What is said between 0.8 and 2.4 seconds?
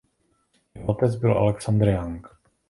otec byl Alexander Young.